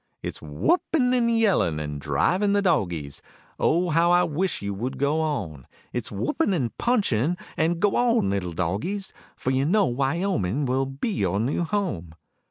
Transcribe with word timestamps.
It's 0.23 0.41
whooping 0.41 1.13
and 1.13 1.37
yelling 1.37 1.79
and 1.79 2.01
driving 2.01 2.53
the 2.53 2.63
dogies; 2.63 3.21
Oh 3.59 3.91
how 3.91 4.09
I 4.09 4.23
wish 4.23 4.59
you 4.63 4.73
would 4.73 4.97
go 4.97 5.21
on; 5.21 5.67
It's 5.93 6.11
whooping 6.11 6.55
and 6.55 6.75
punching 6.79 7.37
and 7.55 7.79
go 7.79 7.95
on 7.95 8.31
little 8.31 8.53
dogies, 8.53 9.13
For 9.35 9.51
you 9.51 9.63
know 9.65 9.85
Wyoming 9.85 10.65
will 10.65 10.87
be 10.87 11.09
your 11.09 11.39
new 11.39 11.63
home. 11.63 12.15